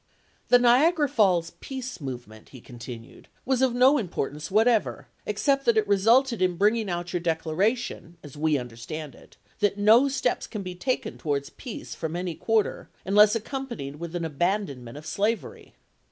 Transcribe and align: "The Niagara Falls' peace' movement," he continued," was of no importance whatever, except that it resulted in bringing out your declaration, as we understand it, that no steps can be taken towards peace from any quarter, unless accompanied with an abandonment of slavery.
"The 0.47 0.57
Niagara 0.57 1.07
Falls' 1.07 1.51
peace' 1.59 2.01
movement," 2.01 2.49
he 2.49 2.59
continued," 2.59 3.27
was 3.45 3.61
of 3.61 3.75
no 3.75 3.99
importance 3.99 4.49
whatever, 4.49 5.09
except 5.27 5.63
that 5.65 5.77
it 5.77 5.87
resulted 5.87 6.41
in 6.41 6.57
bringing 6.57 6.89
out 6.89 7.13
your 7.13 7.19
declaration, 7.19 8.17
as 8.23 8.35
we 8.35 8.57
understand 8.57 9.13
it, 9.13 9.37
that 9.59 9.77
no 9.77 10.07
steps 10.07 10.47
can 10.47 10.63
be 10.63 10.73
taken 10.73 11.19
towards 11.19 11.51
peace 11.51 11.93
from 11.93 12.15
any 12.15 12.33
quarter, 12.33 12.89
unless 13.05 13.35
accompanied 13.35 13.97
with 13.97 14.15
an 14.15 14.25
abandonment 14.25 14.97
of 14.97 15.05
slavery. 15.05 15.73